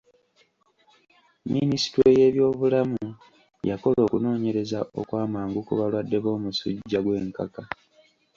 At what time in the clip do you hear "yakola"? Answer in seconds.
3.69-3.99